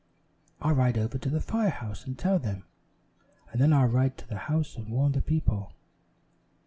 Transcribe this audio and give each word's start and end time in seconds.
"I'll 0.59 0.73
ride 0.73 0.97
over 0.97 1.19
to 1.19 1.29
the 1.29 1.39
fire 1.39 1.69
house 1.69 2.05
and 2.07 2.17
tell 2.17 2.39
them, 2.39 2.63
and 3.51 3.61
then 3.61 3.71
I'll 3.71 3.85
ride 3.85 4.17
to 4.17 4.27
the 4.27 4.35
house 4.49 4.75
and 4.75 4.89
warn 4.89 5.11
the 5.11 5.21
people." 5.21 5.73